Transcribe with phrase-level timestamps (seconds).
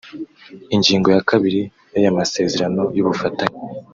[0.75, 3.55] Ingingo ya kabiri y’aya masezerano y’ubufatanye